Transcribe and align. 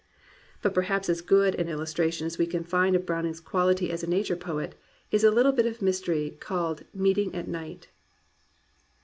But 0.63 0.73
perhaps 0.73 1.09
as 1.09 1.21
good 1.21 1.53
an 1.53 1.69
illustration 1.69 2.25
as 2.25 2.39
we 2.39 2.47
can 2.47 2.63
find 2.63 2.95
of 2.95 3.05
Browning's 3.05 3.39
quality 3.39 3.91
as 3.91 4.01
a 4.01 4.07
Nature 4.09 4.35
poet, 4.35 4.73
is 5.11 5.23
a 5.23 5.27
Httle 5.29 5.55
bit 5.55 5.67
of 5.67 5.79
mystery 5.79 6.31
called 6.39 6.85
Meeting 6.91 7.35
at 7.35 7.47
Night. 7.47 7.89